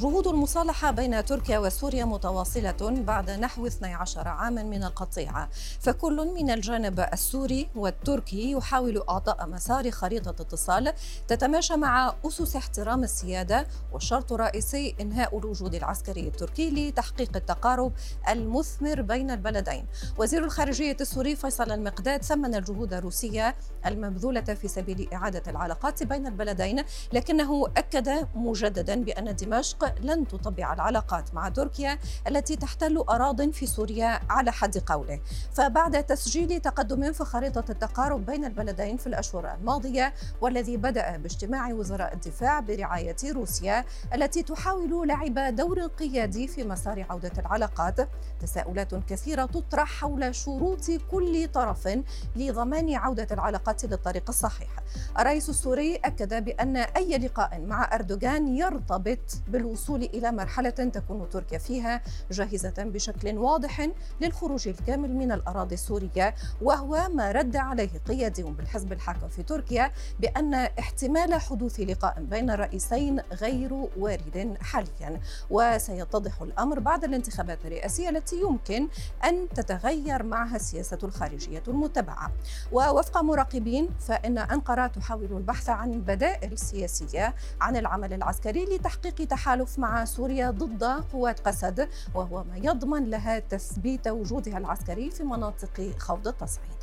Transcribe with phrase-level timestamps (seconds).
[0.00, 5.48] جهود المصالحة بين تركيا وسوريا متواصلة بعد نحو 12 عاما من القطيعة
[5.80, 10.92] فكل من الجانب السوري والتركي يحاول إعطاء مسار خريطة اتصال
[11.28, 17.92] تتماشى مع أسس احترام السيادة والشرط الرئيسي إنهاء الوجود العسكري التركي لتحقيق التقارب
[18.28, 19.86] المثمر بين البلدين.
[20.18, 23.56] وزير الخارجية السوري فيصل المقداد ثمن الجهود الروسية
[23.86, 31.34] المبذولة في سبيل إعادة العلاقات بين البلدين لكنه أكد مجددا بأن دمشق لن تطبع العلاقات
[31.34, 31.98] مع تركيا
[32.28, 35.20] التي تحتل أراض في سوريا على حد قوله.
[35.52, 42.14] فبعد تسجيل تقدم في خريطة التقارب بين البلدين في الأشهر الماضية والذي بدأ باجتماع وزراء
[42.14, 43.84] الدفاع برعاية روسيا
[44.14, 48.08] التي تحاول لعب دور قيادي في مسار عودة العلاقات
[48.40, 51.88] تساؤلات كثيرة تطرح حول شروط كل طرف
[52.36, 54.70] لضمان عودة العلاقات للطريق الصحيح.
[55.18, 61.58] الرئيس السوري أكد بأن أي لقاء مع أردوغان يرتبط بالوصول الوصول إلى مرحلة تكون تركيا
[61.58, 63.88] فيها جاهزة بشكل واضح
[64.20, 70.54] للخروج الكامل من الأراضي السورية وهو ما رد عليه قيادي بالحزب الحاكم في تركيا بأن
[70.54, 75.20] احتمال حدوث لقاء بين الرئيسين غير وارد حاليا.
[75.50, 78.88] وسيتضح الأمر بعد الانتخابات الرئاسية التي يمكن
[79.24, 82.32] أن تتغير معها السياسة الخارجية المتبعة.
[82.72, 89.78] ووفق مراقبين فإن أنقرة تحاول البحث عن بدائل سياسية عن العمل العسكري لتحقيق تحالف التحالف
[89.78, 96.28] مع سوريا ضد قوات قسد وهو ما يضمن لها تثبيت وجودها العسكري في مناطق خوض
[96.28, 96.79] التصعيد.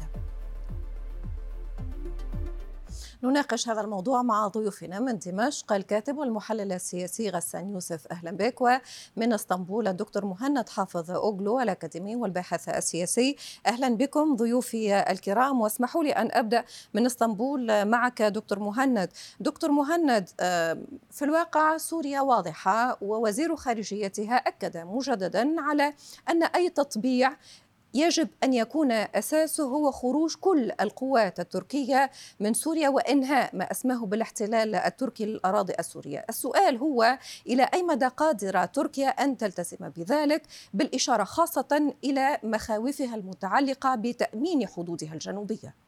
[3.23, 8.08] نناقش هذا الموضوع مع ضيوفنا من دمشق الكاتب والمحلل السياسي غسان يوسف.
[8.12, 8.62] أهلا بك.
[8.62, 13.36] ومن إسطنبول الدكتور مهند حافظ أوغلو الأكاديمي والباحث السياسي.
[13.66, 15.62] أهلا بكم ضيوفي الكرام.
[15.62, 19.10] واسمحوا لي أن أبدأ من إسطنبول معك دكتور مهند.
[19.39, 20.30] دكتور مهند
[21.11, 25.94] في الواقع سوريا واضحة ووزير خارجيتها أكد مجددا على
[26.30, 27.38] أن أي تطبيع
[27.93, 34.75] يجب أن يكون أساسه هو خروج كل القوات التركية من سوريا وانهاء ما أسماه بالاحتلال
[34.75, 36.25] التركي للأراضي السورية.
[36.30, 37.17] السؤال هو
[37.48, 40.42] إلى أي مدى قادره تركيا أن تلتزم بذلك
[40.73, 45.87] بالإشارة خاصة إلى مخاوفها المتعلقة بتأمين حدودها الجنوبية.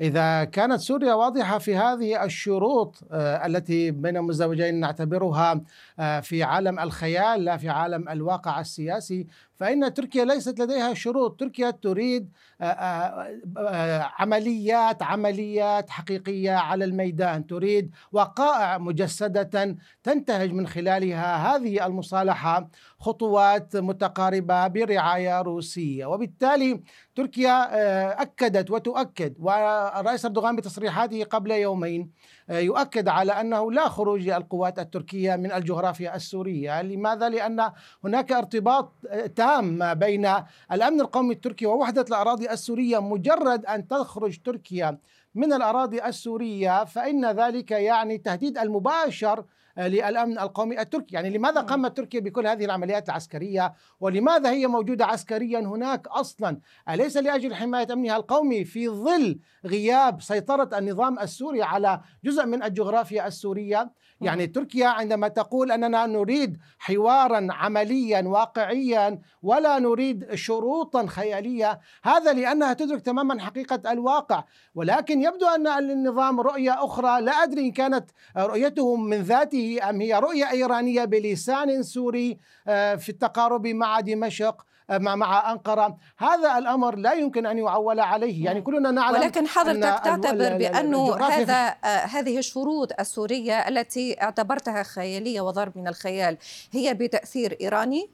[0.00, 5.60] إذا كانت سوريا واضحة في هذه الشروط آه، التي بين المزدوجين نعتبرها
[5.98, 9.26] آه، في عالم الخيال لا في عالم الواقع السياسي
[9.56, 11.40] فإن تركيا ليست لديها شروط.
[11.40, 17.46] تركيا تريد آه، عمليات عمليات حقيقية على الميدان.
[17.46, 21.56] تريد وقائع مجسدة تنتهج من خلالها.
[21.56, 26.06] هذه المصالحة خطوات متقاربة برعاية روسية.
[26.06, 26.82] وبالتالي
[27.14, 32.10] تركيا أكدت وتؤكد والرئيس أردوغان بتصريحاته قبل يومين
[32.50, 37.70] آه، يؤكد على أنه لا خروج للقوات التركية من الجغرافيا السورية، لماذا؟ لأن
[38.04, 40.28] هناك ارتباط آه، تام ما بين
[40.72, 44.98] الأمن القومي التركي ووحدة الأراضي السورية، مجرد أن تخرج تركيا
[45.34, 49.44] من الأراضي السورية فإن ذلك يعني تهديد المباشر
[49.78, 55.06] آه، للأمن القومي التركي، يعني لماذا قامت تركيا بكل هذه العمليات العسكرية؟ ولماذا هي موجودة
[55.06, 62.00] عسكريا هناك أصلا؟ أليس لأجل حماية أمنها القومي في ظل غياب سيطرة النظام السوري على
[62.24, 63.90] جزء من الجغرافيا السورية؟
[64.24, 72.72] يعني تركيا عندما تقول أننا نريد حوارا عمليا واقعيا ولا نريد شروطا خيالية، هذا لأنها
[72.72, 78.96] تدرك تماما حقيقة الواقع، ولكن يبدو أن النظام رؤية أخرى لا أدري إن كانت رؤيته
[78.96, 84.66] من ذاته أم هي رؤية إيرانية بلسان سوري آه، في التقارب مع دمشق.
[84.90, 85.96] مع مع أنقرة.
[86.18, 88.44] هذا الأمر لا يمكن أن يعول عليه.
[88.44, 95.40] يعني كلنا نعلم ولكن حضرتك تعتبر بأنه هذا آه، هذه الشروط السورية التي اعتبرتها خيالية
[95.40, 96.36] وضرب من الخيال
[96.72, 98.10] هي بتأثير إيراني؟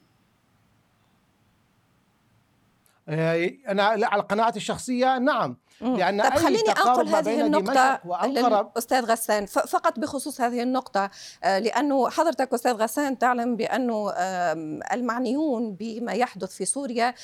[3.08, 5.56] أنا على قناعتي الشخصية نعم.
[5.80, 11.10] لأن طب خليني أنقل هذه النقطة للأستاذ غسان فقط بخصوص هذه النقطة
[11.44, 14.10] آه، لأنه حضرتك أستاذ غسان تعلم بأنه
[14.92, 17.14] المعنيون بما يحدث في سوريا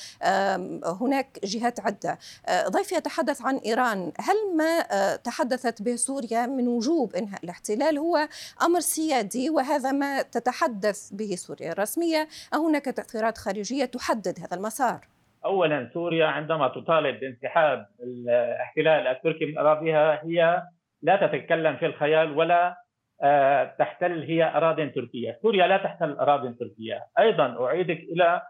[1.01, 2.19] هناك جهات عدة.
[2.45, 4.11] آه، ضيفي يتحدث عن إيران.
[4.19, 8.29] هل ما آه، تحدثت به سوريا من وجوب إنهاء الاحتلال هو
[8.61, 15.16] أمر سيادي؟ وهذا ما تتحدث به سوريا الرسمية؟ أو هناك تأثيرات خارجية تحدد هذا المسار؟
[15.45, 20.63] اولا سوريا عندما تطالب بانسحاب الاحتلال التركي من أراضيها هي
[21.01, 22.87] لا تتكلم في الخيال ولا
[23.23, 28.41] آه، تحتل هي أراضي تركية، سوريا لا تحتل أراضي تركية، أيضا أعيدك إلى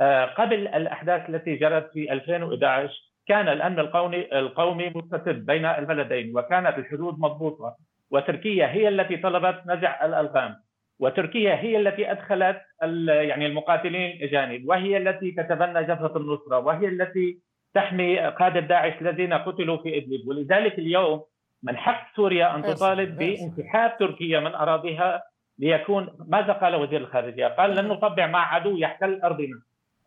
[0.00, 6.78] آه، قبل الأحداث التي جرت في 2011 كان الأمن القومي القومي مستتب بين البلدين وكانت
[6.78, 7.76] الحدود مضبوطة
[8.10, 10.56] وتركيا هي التي طلبت نزع الالغام
[10.98, 12.62] وتركيا هي التي أدخلت
[13.08, 17.38] يعني المقاتلين الاجانب وهي التي تتبنى جبهة النصرة وهي التي
[17.74, 21.22] تحمي قادة داعش الذين قتلوا في إدلب ولذلك اليوم
[21.62, 25.22] من حق سوريا أن تطالب بانسحاب تركيا من أراضيها
[25.58, 29.60] ليكون ماذا قال وزير الخارجية؟ قال لن نطبع مع عدو يحتل أرضنا.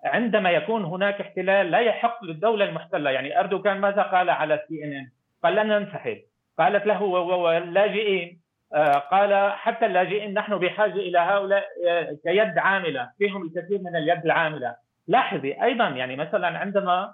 [0.04, 4.94] عندما يكون هناك احتلال لا يحق للدولة المحتلة، يعني أردوغان ماذا قال على سي ان
[4.94, 5.10] ان؟
[5.44, 6.22] قال لن ننسحب.
[6.60, 8.39] قالت له واللاجئين
[9.12, 14.76] قال حتى اللاجئين نحن بحاجة إلى هؤلاء آه، كيد عاملة، فيهم الكثير من اليد العاملة.
[15.08, 17.14] لاحظي أيضا يعني مثلا عندما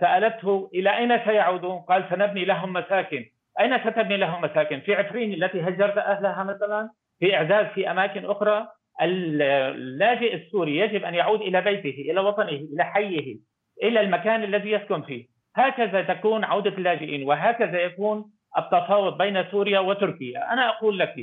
[0.00, 3.24] سألته إلى أين سيعودون؟ قال سنبني لهم مساكن.
[3.60, 8.68] أين ستبني لهم مساكن؟ في عفرين التي هجرت أهلها مثلا في اعداد في أماكن أخرى
[9.02, 13.36] اللاجئ السوري يجب أن يعود إلى بيته إلى وطنه إلى حيه
[13.82, 15.26] إلى المكان الذي يسكن فيه
[15.56, 18.24] هكذا تكون عودة اللاجئين وهكذا يكون
[18.58, 20.52] التفاوض بين سوريا وتركيا.
[20.52, 21.14] أنا أقول لك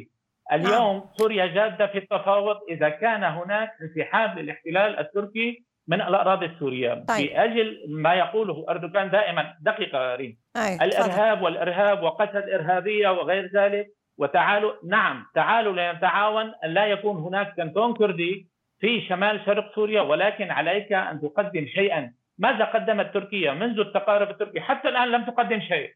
[0.51, 1.03] اليوم نعم.
[1.17, 6.93] سوريا جادة في التفاوض إذا كان هناك انسحاب للاحتلال التركي من الأراضي السورية.
[7.07, 7.29] طيب.
[7.33, 9.53] أجل ما يقوله أردوغان دائما.
[9.61, 10.37] دقيقة ريم.
[10.81, 13.87] الإرهاب والإرهاب وقتل إرهابية وغير ذلك.
[14.17, 18.47] وتعالوا نعم تعالوا لنتعاون ان لا يكون هناك كنتون كردي
[18.79, 22.13] في شمال شرق سوريا ولكن عليك أن تقدم شيئا.
[22.37, 25.93] ماذا قدمت تركيا منذ التقارب التركي؟ حتى الآن لم تقدم شيء.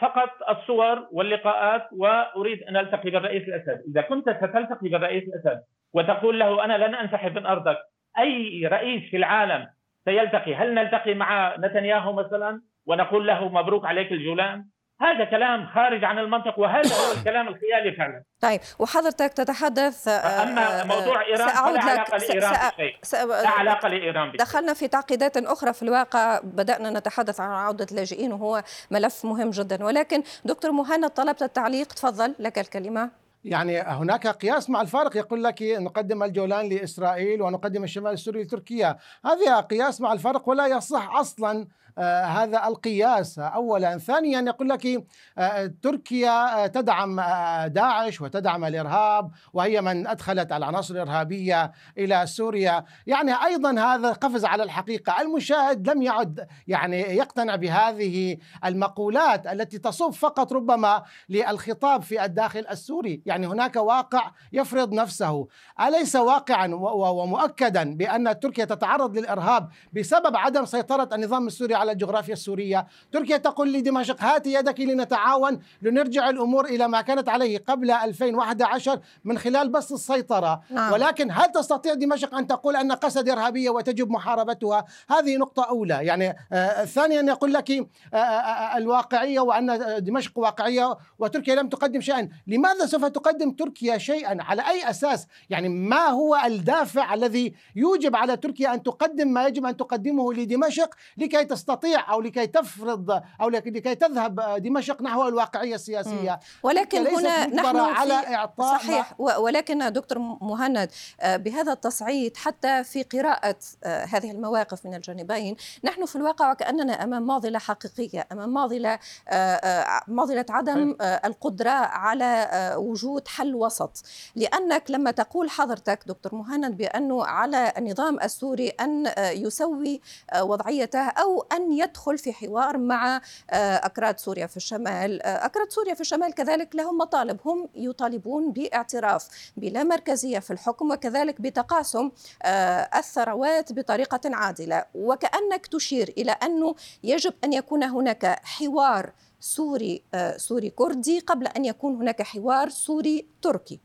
[0.00, 5.62] فقط الصور واللقاءات وأريد أن ألتقي بالرئيس الأسد، إذا كنت ستلتقي بالرئيس الأسد
[5.92, 7.78] وتقول له أنا لن أنسحب من أرضك،
[8.18, 9.66] أي رئيس في العالم
[10.04, 14.64] سيلتقي، هل نلتقي مع نتنياهو مثلا ونقول له مبروك عليك الجولان؟
[15.00, 18.22] هذا كلام خارج عن المنطق وهذا هو الكلام الخيالي فعلا.
[18.40, 23.26] طيب وحضرتك تتحدث آه، أما موضوع إيران فلا علاقة لإيران بشيء.
[23.26, 24.40] لا علاقة لإيران بشيء.
[24.40, 29.84] دخلنا في تعقيدات أخرى في الواقع بدأنا نتحدث عن عودة اللاجئين وهو ملف مهم جدا.
[29.84, 31.86] ولكن دكتور مهند طلبت التعليق.
[31.86, 33.10] تفضل لك الكلمة.
[33.44, 35.16] يعني هناك قياس مع الفارق.
[35.16, 38.96] يقول لك نقدم الجولان لإسرائيل ونقدم الشمال السوري لتركيا.
[39.24, 43.38] هذا قياس مع الفارق ولا يصح أصلا آه، هذا القياس.
[43.38, 43.98] اولا.
[43.98, 45.04] ثانيا يقول لك
[45.38, 47.20] آه، تركيا آه، تدعم
[47.66, 52.84] داعش وتدعم الإرهاب وهي من أدخلت العناصر الإرهابية إلى سوريا.
[53.06, 55.20] يعني أيضا هذا قفز على الحقيقة.
[55.20, 63.22] المشاهد لم يعد يعني يقتنع بهذه المقولات التي تصب فقط ربما للخطاب في الداخل السوري.
[63.26, 65.48] يعني هناك واقع يفرض نفسه.
[65.80, 72.86] أليس واقعا ومؤكدا بأن تركيا تتعرض للإرهاب بسبب عدم سيطرة النظام السوري على الجغرافيا السورية.
[73.12, 79.38] تركيا تقول لدمشق هاتي يدك لنتعاون لنرجع الأمور إلى ما كانت عليه قبل 2011 من
[79.38, 80.62] خلال بس السيطرة.
[80.70, 80.92] نعم.
[80.92, 85.98] ولكن هل تستطيع دمشق أن تقول أن قسد إرهابية وتجب محاربتها؟ هذه نقطة أولى.
[86.02, 92.28] يعني آه ثانيا يقول لك آه،, آه، الواقعية وأن دمشق واقعية وتركيا لم تقدم شيئا.
[92.46, 98.36] لماذا سوف تقدم تركيا شيئا؟ على أي أساس؟ يعني ما هو الدافع الذي يوجب على
[98.36, 103.48] تركيا أن تقدم ما يجب أن تقدمه لدمشق لكي تستطيع تستطيع أو لكي تفرض أو
[103.48, 106.40] لكي تذهب دمشق نحو الواقعية السياسية.
[106.62, 109.20] ولكن هنا نحن على إعطاء صحيح.
[109.20, 110.90] ولكن دكتور مهند
[111.20, 117.04] آه، بهذا التصعيد حتى في قراءة آه، هذه المواقف من الجانبين نحن في الواقع وكاننا
[117.04, 118.98] أمام معضله حقيقية أمام معضله
[119.28, 124.04] آه، معضله عدم القدرة على وجود حل وسط.
[124.36, 130.00] لأنك لما تقول حضرتك دكتور مهند بأنه على النظام السوري أن يسوي
[130.40, 135.22] وضعيته أو أن أن يدخل في حوار مع آه، أكراد سوريا في الشمال.
[135.22, 137.40] آه، أكراد سوريا في الشمال كذلك لهم مطالب.
[137.44, 142.10] هم يطالبون باعتراف بلا مركزية في الحكم وكذلك بتقاسم
[142.42, 144.84] آه، الثروات بطريقة عادلة.
[144.94, 146.74] وكأنك تشير إلى أنه
[147.04, 150.02] يجب أن يكون هناك حوار سوري
[150.36, 153.80] سوري كردي قبل أن يكون هناك حوار سوري تركي.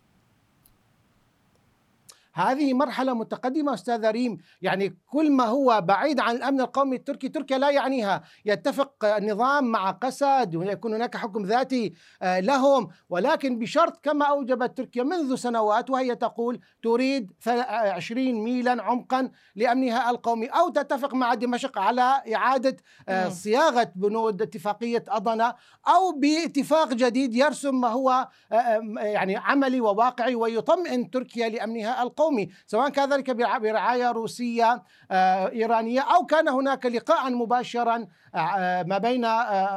[2.35, 4.37] هذه مرحلة متقدمة أستاذ ريم.
[4.61, 8.23] يعني كل ما هو بعيد عن الأمن القومي التركي تركيا لا يعنيها.
[8.45, 12.87] يتفق النظام مع قسد ويكون هناك حكم ذاتي آه، لهم.
[13.09, 20.47] ولكن بشرط كما أوجبت تركيا منذ سنوات وهي تقول تريد 20 ميلا عمقا لأمنها القومي.
[20.47, 22.77] أو تتفق مع دمشق على إعادة
[23.09, 25.55] آه، صياغة بنود اتفاقية أضنا
[25.87, 32.24] أو باتفاق جديد يرسم ما هو آه، يعني عملي وواقعي ويطمئن تركيا لأمنها القومي.
[32.25, 38.97] القومي سواء كان ذلك برعاية روسية آه، إيرانية أو كان هناك لقاء مباشرا آه، ما
[38.97, 39.25] بين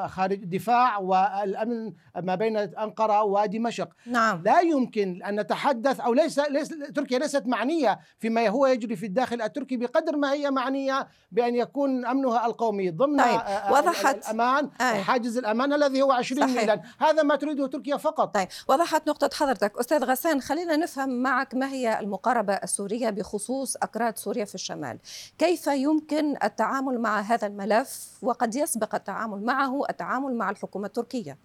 [0.08, 6.68] خارج الدفاع والأمن ما بين أنقرة ودمشق نعم لا يمكن أن نتحدث أو ليس, ليس
[6.68, 12.06] تركيا ليست معنية فيما هو يجري في الداخل التركي بقدر ما هي معنية بأن يكون
[12.06, 13.40] أمنها القومي ضمن طيب.
[13.70, 15.02] وضحت الأمان آه.
[15.02, 19.78] حاجز الأمان الذي هو 20 ميلا هذا ما تريده تركيا فقط طيب وضحت نقطة حضرتك
[19.78, 21.98] أستاذ غسان خلينا نفهم معك ما هي
[22.38, 24.98] المقاربة السورية بخصوص أكراد سوريا في الشمال.
[25.38, 31.36] كيف يمكن التعامل مع هذا الملف؟ وقد يسبق التعامل معه التعامل مع الحكومة التركية.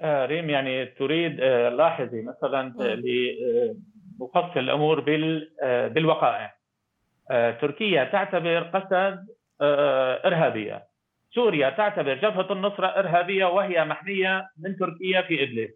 [0.00, 5.04] آه ريم يعني تريد آه لاحظي مثلا لنفصل الأمور
[5.62, 6.54] آه بالوقائع.
[7.60, 9.26] تركيا تعتبر قسد
[10.24, 10.90] إرهابية.
[11.34, 15.70] سوريا تعتبر جبهة النصره إرهابية وهي محمية من تركيا في ادلب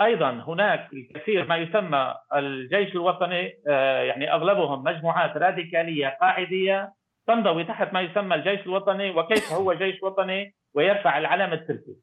[0.00, 6.92] أيضا هناك الكثير ما يسمى الجيش الوطني آه، يعني أغلبهم مجموعات راديكالية قاعدية
[7.26, 11.96] تنضوي تحت ما يسمى الجيش الوطني وكيف هو جيش وطني ويرفع العلم التركي.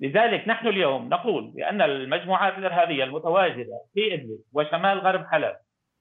[0.00, 5.56] لذلك نحن اليوم نقول بأن المجموعات الإرهابية المتواجدة في إدلب وشمال غرب حلب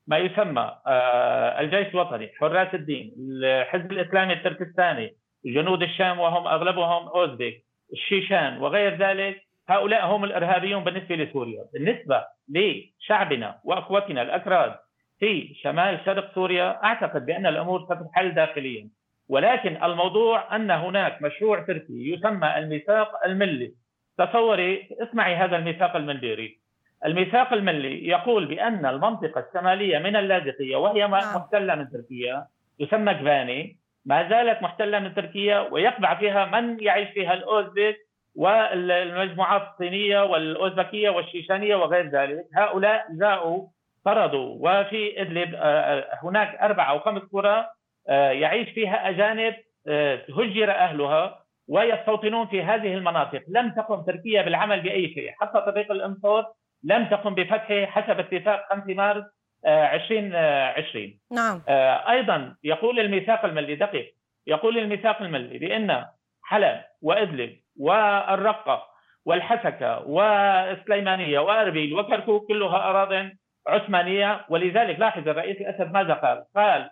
[0.07, 7.63] ما يسمى آه، الجيش الوطني حراس الدين الحزب الإسلامي التركستاني جنود الشام وهم أغلبهم أوزبك
[7.93, 14.75] الشيشان وغير ذلك هؤلاء هم الإرهابيون بالنسبة لسوريا، بالنسبة لشعبنا وأخوتنا الأكراد
[15.19, 18.89] في شمال شرق سوريا أعتقد بأن الأمور ستتحل داخليا،
[19.29, 23.73] ولكن الموضوع أن هناك مشروع تركي يسمى الميثاق الملي،
[24.17, 26.59] تصوري اسمعي هذا الميثاق المنديري،
[27.05, 31.35] الميثاق الملي يقول بأن المنطقة الشمالية من اللاذقية وهي نعم.
[31.35, 32.47] محتلة من تركيا.
[32.79, 38.06] يسمى كباني ما زالت محتلة من تركيا ويقبع فيها من يعيش فيها الأوزبك.
[38.37, 42.45] والمجموعات الصينية والأوزبكية والشيشانية وغير ذلك.
[42.55, 43.67] هؤلاء جاءوا
[44.05, 47.65] فرضوا وفي إدلب آه، آه، هناك أربع أو خمس قرى
[48.09, 49.55] آه، يعيش فيها أجانب
[50.37, 53.41] هجر أهلها ويستوطنون في هذه المناطق.
[53.47, 55.31] لم تقم تركيا بالعمل بأي شيء.
[55.39, 56.45] حتى طريق الانصار
[56.83, 59.23] لم تقم بفتحه حسب اتفاق 5 مارس
[59.65, 61.61] 2020 نعم.
[62.09, 64.15] أيضا يقول الميثاق الملي دقيق.
[64.47, 66.05] يقول الميثاق الملي بأن
[66.43, 68.83] حلب وإدلب والرقة
[69.25, 73.29] والحسكة والسليمانية وأربيل وكركوك كلها أراضٍ
[73.67, 74.45] عثمانية.
[74.49, 76.89] ولذلك لاحظ الرئيس الأسد ماذا قال؟ قال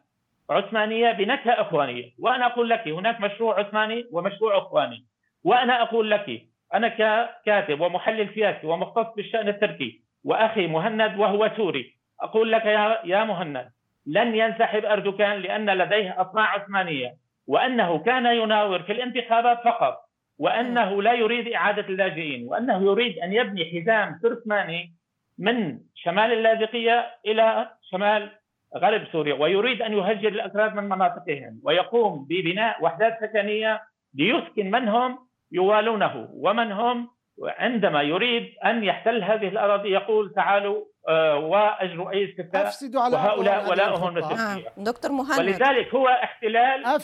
[0.49, 5.05] عثمانية بنكهة أخوانية، وأنا أقول لك هناك مشروع عثماني ومشروع أخواني،
[5.43, 6.41] وأنا أقول لك
[6.73, 13.23] أنا ككاتب ومحلل سياسي ومختص بالشأن التركي وأخي مهند وهو سوري، أقول لك يا يا
[13.23, 13.69] مهند
[14.07, 17.13] لن ينسحب أردوغان لأن لديه اطماع عثمانية
[17.47, 20.04] وأنه كان يناور في الانتخابات فقط.
[20.39, 24.93] وأنه لا يريد إعادة اللاجئين وأنه يريد أن يبني حزام تركماني
[25.37, 28.31] من شمال اللاذقية إلى شمال
[28.77, 33.81] غرب سوريا ويريد أن يهجر الأكراد من مناطقهم ويقوم ببناء وحدات سكنية
[34.15, 35.19] ليسكن من هم
[35.51, 37.09] يوالونه ومن هم
[37.43, 43.69] عندما يريد أن يحتل هذه الأراضي يقول تعالوا آه، واجروا اي استفتاء افسدوا على وهؤلاء
[43.69, 44.73] ولاؤهم لتركيا آه.
[44.77, 45.39] دكتور مهند.
[45.39, 46.99] ولذلك هو احتلال آه.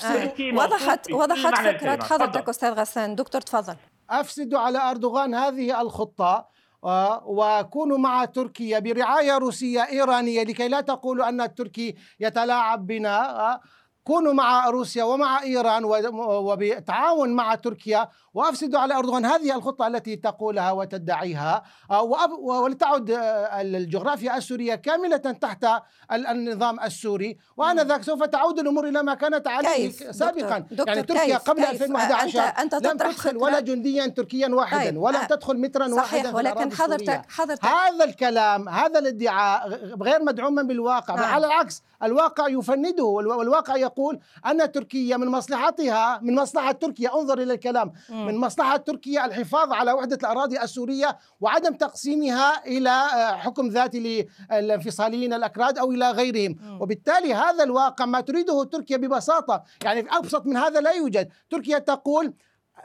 [0.53, 3.15] وضحت وضحت فكرة حضرتك أستاذ غسان.
[3.15, 3.75] دكتور تفضل.
[4.09, 6.47] افسدوا على أردوغان هذه الخطة
[6.83, 13.59] آه، وكونوا مع تركيا برعاية روسية إيرانية لكي لا تقولوا أن التركي يتلاعب بنا
[14.03, 15.83] كونوا مع روسيا ومع إيران
[16.13, 22.03] وبتعاون مع تركيا وأفسدوا على اردوغان هذه الخطة التي تقولها وتدعيها آه،
[22.39, 25.65] ولتعد آه، الجغرافيا السورية كاملة تحت
[26.11, 27.37] النظام السوري.
[27.57, 31.63] وانذاك سوف تعود الأمور إلى ما كانت عليه سابقا دكتور دكتور يعني تركيا كيف؟ قبل
[31.65, 34.97] 2011 أنت أنت لم تدخل ولا جنديا تركيا واحدا طيب.
[34.97, 39.69] ولم تدخل مترا صحيح واحدا ولكن حضرتك حضرتك هذا الكلام هذا الادعاء
[40.01, 41.15] غير مدعوما بالواقع.
[41.15, 47.15] بل على العكس الواقع يفنده والواقع يقول أن تركيا من مصلحتها من مصلحة تركيا.
[47.15, 47.91] انظر إلى الكلام.
[48.25, 55.33] من مصلحة تركيا الحفاظ على وحدة الأراضي السورية وعدم تقسيمها إلى آه، حكم ذاتي للانفصاليين
[55.33, 56.81] الأكراد أو إلى غيرهم.
[56.81, 59.63] وبالتالي هذا الواقع ما تريده تركيا ببساطة.
[59.83, 61.29] يعني أبسط من هذا لا يوجد.
[61.49, 62.33] تركيا تقول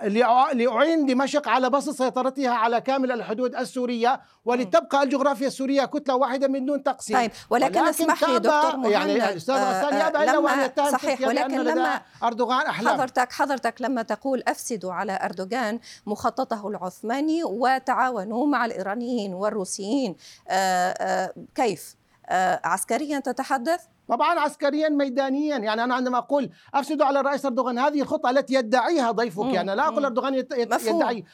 [0.05, 6.67] لأعين دمشق على بسط سيطرتها على كامل الحدود السورية ولتبقى الجغرافيا السورية كتلة واحدة من
[6.67, 10.39] دون تقسيم طيب ولكن, ولكن اسمح لي دكتور مهند يعني الأستاذ غسان آه يأبى إلا
[10.39, 16.69] وأن يتهم صحيح ولكن لما أردوغان أحلام حضرتك حضرتك لما تقول أفسدوا على أردوغان مخططه
[16.69, 20.17] العثماني وتعاونوا مع الإيرانيين والروسيين
[20.49, 21.95] آآ آآ كيف؟
[22.29, 25.59] آه عسكريا تتحدث؟ طبعا عسكريا ميدانيا.
[25.59, 29.45] يعني أنا عندما أقول افسدوا على الرئيس أردوغان هذه الخطة التي يدعيها ضيفك.
[29.55, 30.67] يعني لا أقول أردوغان يدعي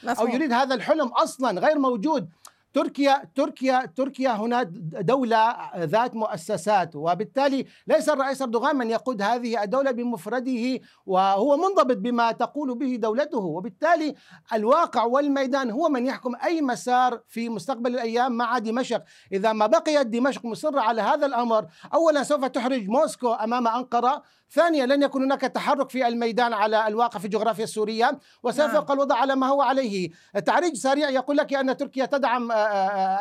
[0.03, 0.27] مفهوم.
[0.27, 2.29] أو يريد هذا الحلم أصلا غير موجود.
[2.73, 4.63] تركيا تركيا تركيا هنا
[5.01, 12.31] دولة ذات مؤسسات وبالتالي ليس الرئيس أردوغان من يقود هذه الدولة بمفرده وهو منضبط بما
[12.31, 13.39] تقول به دولته.
[13.39, 14.15] وبالتالي
[14.53, 19.03] الواقع والميدان هو من يحكم أي مسار في مستقبل الأيام مع دمشق.
[19.31, 24.23] إذا ما بقيت دمشق مصرة على هذا الأمر أولا سوف تحرج موسكو أمام أنقرة.
[24.51, 28.19] ثانيا لن يكون هناك تحرك في الميدان على الواقع في الجغرافيا السورية.
[28.43, 28.91] وسيبقى نعم.
[28.91, 30.09] الوضع على ما هو عليه.
[30.45, 32.51] تعريج سريع يقول لك أن تركيا تدعم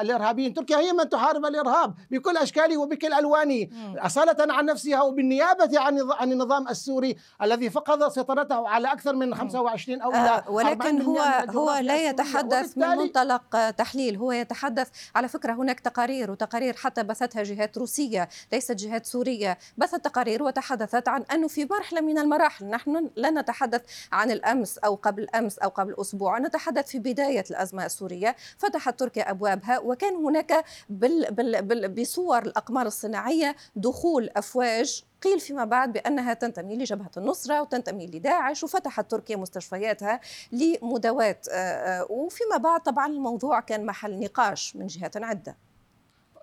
[0.01, 0.55] الإرهابيين.
[0.55, 3.69] تركيا هي من تحارب الإرهاب بكل أشكاله وبكل ألوانه.
[3.99, 10.03] أصالة عن نفسها وبالنيابة عن عن النظام السوري الذي فقد سيطرته على أكثر من 25
[10.03, 11.19] أو آه ولكن هو
[11.51, 14.17] هو لا يتحدث من منطلق تحليل.
[14.17, 20.05] هو يتحدث على فكرة هناك تقارير وتقارير حتى بثتها جهات روسية ليست جهات سورية بثت
[20.05, 22.67] تقارير وتحدثت عن أنه في مرحلة من المراحل.
[22.67, 23.83] نحن لا نتحدث
[24.13, 26.39] عن الأمس أو قبل أمس أو قبل أسبوع.
[26.39, 28.37] نتحدث في بداية الأزمة السورية.
[28.59, 35.05] فتحت تركيا أبوابها وكان هناك بال بال بال بصور الأقمار الصناعية دخول أفواج.
[35.23, 40.21] قيل فيما بعد بأنها تنتمي لجبهة النصرة وتنتمي لداعش وفتحت تركيا مستشفياتها
[40.53, 45.57] لمداواة آه، آه، وفيما بعد طبعا الموضوع كان محل نقاش من جهات عدة.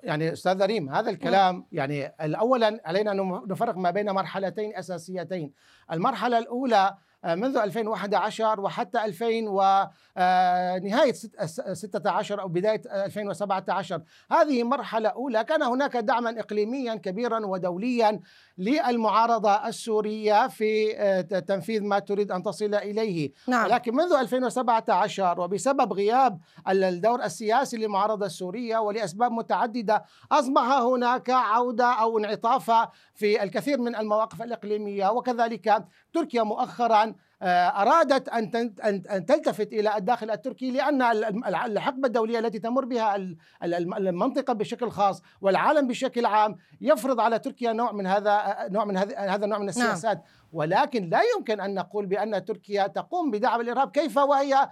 [0.03, 5.53] يعني أستاذ ريم هذا الكلام يعني اولا علينا أن نفرق ما بين مرحلتين أساسيتين.
[5.91, 15.43] المرحلة الأولى منذ 2011 وحتى 2000 ونهاية آه، 16 أو بداية 2017 هذه مرحلة أولى.
[15.43, 18.19] كان هناك دعما إقليميا كبيرا ودوليا
[18.57, 23.31] للمعارضة السورية في آه، تنفيذ ما تريد أن تصل إليه.
[23.47, 23.67] نعم.
[23.67, 32.19] لكن منذ 2017 وبسبب غياب الدور السياسي للمعارضة السورية ولأسباب متعددة أصبح هناك عودة أو
[32.19, 32.71] انعطاف
[33.13, 35.09] في الكثير من المواقف الإقليمية.
[35.09, 35.83] وكذلك
[36.13, 41.01] تركيا مؤخرا آه، أرادت أن تلتفت إلى الداخل التركي لأن
[41.47, 43.15] الحقبة الدولية التي تمر بها
[43.63, 49.45] المنطقة بشكل خاص والعالم بشكل عام يفرض على تركيا نوع من هذا نوع من هذا
[49.45, 49.69] النوع من نعم.
[49.69, 50.25] السياسات نعم.
[50.53, 53.91] ولكن لا يمكن أن نقول بأن تركيا تقوم بدعم الإرهاب.
[53.91, 54.69] كيف وهي؟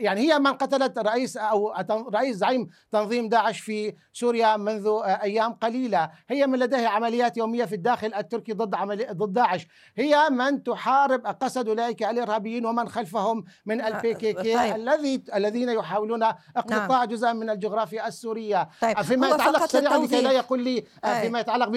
[0.00, 6.10] يعني هي من قتلت رئيس أو رئيس زعيم تنظيم داعش في سوريا منذ أيام قليلة.
[6.28, 9.66] هي من لديها عمليات يومية في الداخل التركي ضد عملي ضد داعش.
[9.96, 14.74] هي من تحارب قسد أولئك الإرهابيين ومن خلفهم من آه، البي كي كي.
[14.74, 17.04] الذي الذين يحاولون اقتطاع نعم.
[17.04, 18.68] جزء من الجغرافيا السورية.
[18.80, 19.02] طيب.
[19.02, 21.68] فيما يتعلق سريعا لكي لا يقول لي آه، فيما يتعلق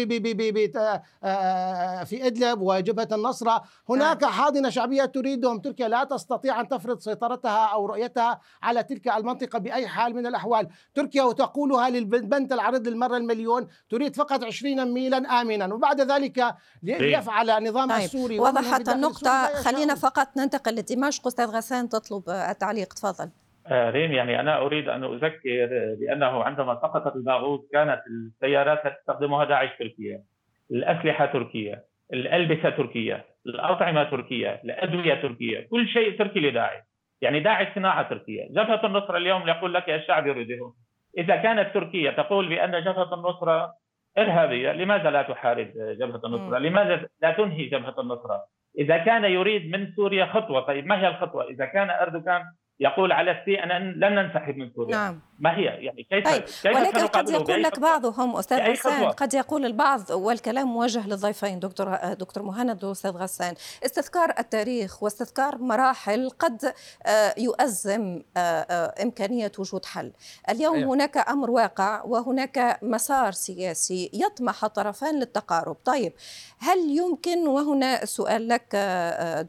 [1.24, 4.32] آه، في إدلب وجبهة النصر النصرة هناك نعم.
[4.32, 5.60] حاضنة شعبية تريدهم.
[5.60, 10.68] تركيا لا تستطيع أن تفرض سيطرتها أو رؤيتها على تلك المنطقة بأي حال من الأحوال.
[10.94, 13.68] تركيا وتقولها بالبنط العريض للمرة المليون.
[13.90, 15.74] تريد فقط 20 ميلا آمنا.
[15.74, 17.98] وبعد ذلك ليفعل النظام طيب.
[17.98, 19.48] السوري وضحت النقطة.
[19.64, 21.28] خلينا فقط ننتقل لدمشق.
[21.28, 22.94] أستاذ غسان تطلب التعليق.
[22.94, 23.30] تفضل.
[23.68, 29.70] آه، ريم يعني أنا أريد أن أذكر بأنه عندما سقطت الباغوث كانت السيارات تستخدمها داعش
[29.80, 30.24] تركيا.
[30.72, 31.86] الأسلحة تركية.
[32.14, 36.84] الألبسة تركية الأطعمة تركية الأدوية تركية كل شيء تركي لداعش
[37.22, 38.48] يعني داعش صناعة تركية.
[38.50, 40.74] جبهة النصرة اليوم يقول لك الشعب يريده
[41.18, 43.74] إذا كانت تركيا تقول بأن جبهة النصرة
[44.18, 48.46] إرهابية لماذا لا تحارب جبهة النصرة لماذا لا تنهي جبهة النصرة
[48.80, 52.44] إذا كان يريد من سوريا خطوة طيب ما هي الخطوة؟ إذا كان أردوغان
[52.80, 55.20] يقول على السي أن لن ننسحب من سوريا نعم.
[55.40, 56.44] ما هي يعني كيف طيب.
[56.44, 61.96] كيف ولكن قد يقول لك بعضهم أستاذ غسان قد يقول البعض والكلام موجه للضيفين دكتور
[62.14, 63.54] دكتور مهند وأستاذ غسان
[63.86, 66.74] استذكار التاريخ واستذكار مراحل قد
[67.06, 70.12] آه، يؤزم آه، آه، إمكانية وجود حل
[70.50, 70.94] اليوم أيوه.
[70.94, 76.14] هناك أمر واقع وهناك مسار سياسي يطمح الطرفان للتقارب طيب
[76.60, 78.76] هل يمكن وهنا سؤال لك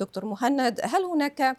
[0.00, 1.56] دكتور مهند هل هناك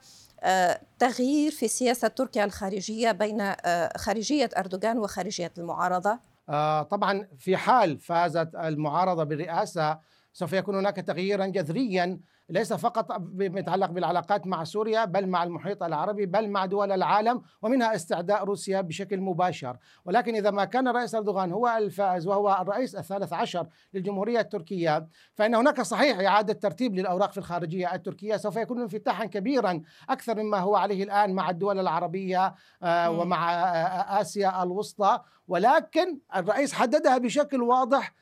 [1.00, 6.20] تغيير في سياسة تركيا الخارجية بين آه، خارجية أردوغان وخارجية المعارضة؟
[6.50, 10.00] آه، طبعا في حال فازت المعارضة بالرئاسة
[10.38, 12.20] سوف يكون هناك تغييرا جذريا
[12.50, 17.96] ليس فقط يتعلق بالعلاقات مع سوريا بل مع المحيط العربي بل مع دول العالم ومنها
[17.96, 19.78] استعداء روسيا بشكل مباشر.
[20.06, 25.56] ولكن إذا ما كان الرئيس أردوغان هو الفائز وهو الرئيس الثالث عشر للجمهورية التركية فإن
[25.56, 30.76] هناك صحيح إعادة ترتيب للأوراق في الخارجية التركية سوف يكون انفتاحا كبيرا أكثر مما هو
[30.76, 35.20] عليه الآن مع الدول العربية آه، ومع آه، آه، آسيا الوسطى.
[35.48, 38.14] ولكن الرئيس حددها بشكل واضح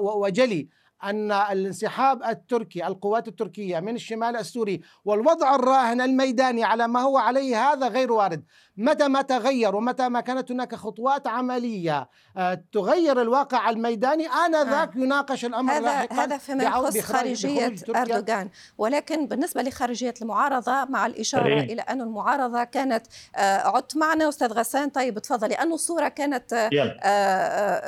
[0.00, 0.68] وجلي.
[1.04, 7.72] أن الانسحاب التركي القوات التركية من الشمال السوري والوضع الراهن الميداني على ما هو عليه
[7.72, 8.44] هذا غير وارد.
[8.76, 15.00] متى ما تغير ومتى ما كانت هناك خطوات عملية آه، تغير الواقع الميداني آنذاك آه.
[15.00, 18.50] يناقش الأمر هذا هذا فيما يخص خارجية أردوغان.
[18.78, 21.58] ولكن بالنسبة لخارجية المعارضة مع الإشارة رين.
[21.58, 26.54] إلى أن المعارضة كانت آه عدت معنا أستاذ غسان طيب تفضل لأنه الصورة كانت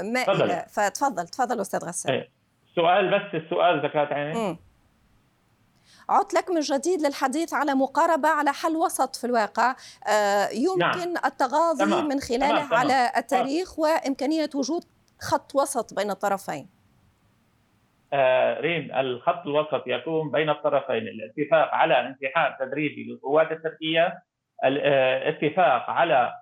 [0.03, 2.13] مائله فتفضل تفضل أستاذ غسان.
[2.15, 2.42] إيه.
[2.77, 4.59] سؤال بس السؤال زكاة عيني
[6.09, 9.75] عدت لك من جديد للحديث على مقاربة على حل وسط في الواقع
[10.09, 11.25] آه، يمكن نعم.
[11.25, 12.09] التغاضي تمام.
[12.09, 12.75] من خلاله تمام.
[12.75, 14.85] على التاريخ وإمكانية وجود
[15.21, 16.69] خط وسط بين الطرفين
[18.13, 24.23] آه ريم الخط الوسط يكون بين الطرفين الاتفاق على انسحاب تدريجي للقوات التركية
[24.65, 26.42] الاتفاق على آه،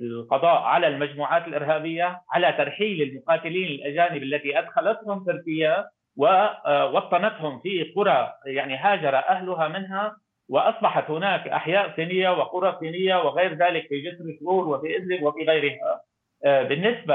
[0.00, 8.76] القضاء على المجموعات الإرهابية على ترحيل المقاتلين الأجانب التي أدخلتهم تركيا ووطنتهم في قرى يعني
[8.76, 10.16] هاجر أهلها منها
[10.48, 16.00] وأصبحت هناك أحياء صينية وقرى صينية وغير ذلك في جسر شهور وفي إدلب وفي غيرها.
[16.44, 17.14] آه، بالنسبة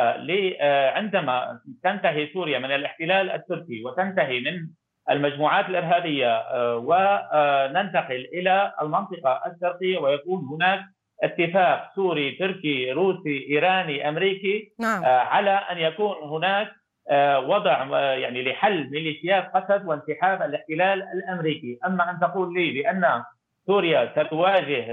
[0.62, 4.68] آه، عندما تنتهي سوريا من الاحتلال التركي وتنتهي من
[5.10, 6.44] المجموعات الإرهابية
[6.78, 10.94] وننتقل إلى المنطقة الشرقية ويكون هناك
[11.26, 15.04] اتفاق سوري تركي روسي إيراني أمريكي نعم.
[15.04, 16.72] آه، على أن يكون هناك
[17.10, 23.24] آه، وضع آه، يعني لحل ميليشيات قسد وانسحاب الاحتلال الأمريكي، أما أن تقول لي بأن
[23.68, 24.86] سوريا ستواجه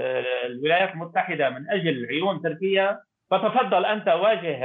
[0.45, 2.99] الولايات المتحدة من أجل عيون تركيا
[3.31, 4.57] فتفضل انت واجه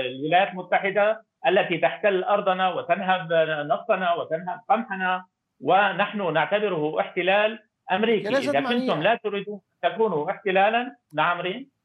[0.00, 3.32] الولايات المتحدة التي تحتل أرضنا وتنهب
[3.72, 5.24] نفطنا وتنهب قمحنا
[5.60, 7.58] ونحن نعتبره احتلال
[7.92, 11.76] أمريكي إذا كنتم لا تريدون تكونوا احتلالا نعم رين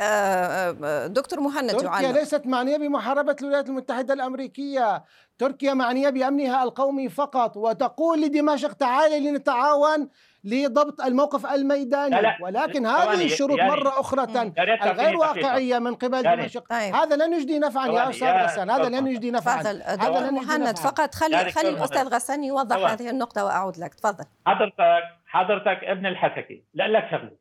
[0.00, 5.04] آه، آه، دكتور مهند تركيا ليست معنية بمحاربة الولايات المتحدة الأمريكية،
[5.38, 10.08] تركيا معنية بأمنها القومي فقط وتقول لدمشق تعالي لنتعاون
[10.44, 12.10] لضبط الموقف الميداني.
[12.10, 12.36] لا لا.
[12.42, 14.52] ولكن هذه الشروط يعني مرة أخرى
[14.84, 16.68] غير واقعية من قبل يعني دمشق.
[16.68, 16.94] طيب.
[16.94, 19.60] هذا لن يجدي نفعا يا أستاذ غسان هذا لن يجدي نفعا.
[19.60, 20.90] هذا لن يجدي نفعا.
[20.90, 23.94] فقط خلي خلي الأستاذ غسان يوضح هذه النقطة وأعود لك.
[23.94, 24.24] تفضل.
[24.46, 25.02] حضرتك.
[25.36, 27.36] حضرتك ابن الحسكي لا لك شغله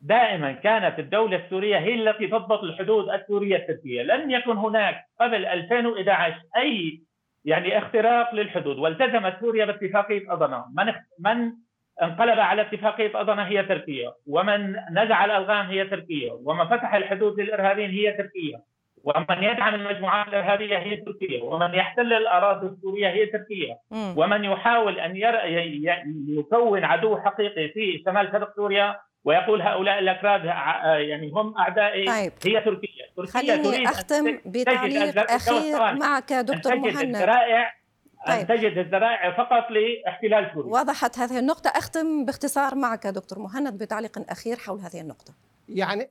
[0.00, 4.02] دائما كانت الدولة السورية هي التي تضبط الحدود السورية التركية.
[4.02, 7.00] لم يكن هناك قبل 2011 أي
[7.44, 8.78] يعني اختراق للحدود.
[8.78, 11.52] والتزمت سوريا باتفاقية أضنا من من
[12.02, 17.90] انقلب على اتفاقية أضنا هي تركيا ومن نزع الألغام هي تركيا ومن فتح الحدود للإرهابيين
[17.90, 18.60] هي تركيا
[19.04, 23.78] ومن يدعم المجموعات الإرهابية هي تركيا، ومن يحتل الأراضي السورية هي تركيا،
[24.16, 25.16] ومن يحاول أن
[26.28, 30.44] يكون عدو حقيقي في شمال شرق سوريا ويقول هؤلاء الأكراد
[31.08, 32.32] يعني هم أعدائي طيب.
[32.44, 33.06] هي تركيا.
[33.16, 37.74] تركيا خليني تريد أختم بتعليق أخير معك دكتور مهند الذرائع
[38.26, 38.38] طيب.
[38.38, 41.70] أن تجد الذرائع فقط لاحتلال سوريا وضحت هذه النقطة.
[41.70, 45.32] أختم باختصار معك دكتور مهند بتعليق أخير حول هذه النقطة.
[45.68, 46.10] يعني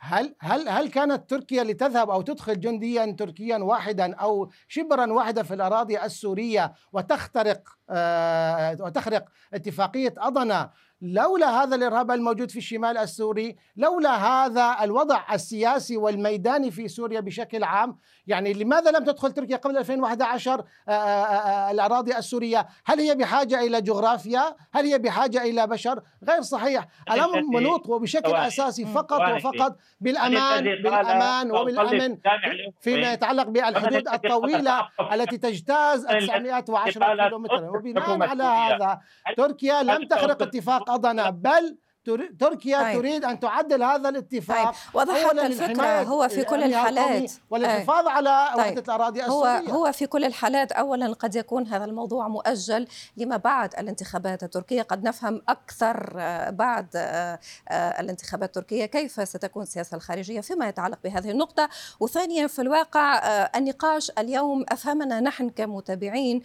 [0.00, 5.54] هل هل هل كانت تركيا لتذهب أو تدخل جنديا تركيا واحدا أو شبرا واحدا في
[5.54, 10.70] الأراضي السورية وتخترق آه وتخرق اتفاقية اضنا
[11.02, 17.64] لولا هذا الإرهاب الموجود في الشمال السوري لولا هذا الوضع السياسي والميداني في سوريا بشكل
[17.64, 23.14] عام يعني لماذا لم تدخل تركيا قبل 2011 آه، آه، آه، الأراضي السورية؟ هل هي
[23.14, 26.86] بحاجة إلى جغرافيا؟ هل هي بحاجة إلى بشر؟ غير صحيح.
[27.12, 32.18] الأمر منوط وبشكل أساسي فقط وفقط بالأمان بالأمان وبالأمن
[32.80, 37.68] فيما يتعلق بالحدود الطويلة التي تجتاز 910 كيلومترا.
[37.70, 39.00] وبناء على هذا
[39.36, 41.78] تركيا لم تخرق؟ اتفاق قضنا بل
[42.38, 42.98] تركيا طيب.
[42.98, 44.74] تريد أن تعدل هذا الاتفاق طيب.
[44.94, 48.08] وضحت الفكرة هو في كل الحالات والحفاظ طيب.
[48.08, 48.66] على طيب.
[48.66, 53.36] وحدة الأراضي السورية هو هو في كل الحالات اولا قد يكون هذا الموضوع مؤجل لما
[53.36, 59.96] بعد الانتخابات التركية قد نفهم أكثر آه، بعد آه، آه، الانتخابات التركية كيف ستكون السياسة
[59.96, 61.68] الخارجية فيما يتعلق بهذه النقطة
[62.00, 63.18] وثانيا في الواقع
[63.56, 66.42] النقاش اليوم أفهمنا نحن كمتابعين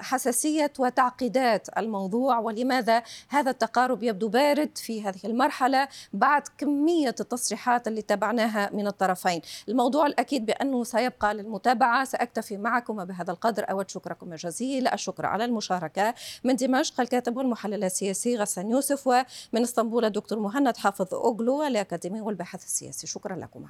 [0.00, 8.02] حساسية وتعقيدات الموضوع ولماذا هذا التقارب يبدو بارد في هذه المرحلة بعد كمية التصريحات اللي
[8.02, 9.40] تبعناها من الطرفين.
[9.68, 12.04] الموضوع الأكيد بأنه سيبقى للمتابعة.
[12.04, 13.70] سأكتفي معكم بهذا القدر.
[13.70, 14.88] أود شكركم الجزيل.
[14.88, 16.14] الشكر على المشاركة.
[16.44, 22.64] من دمشق الكاتب والمحلل السياسي غسان يوسف ومن إسطنبول الدكتور مهند حافظ أوغلو الأكاديمي والباحث
[22.64, 23.06] السياسي.
[23.06, 23.66] شكرا لكم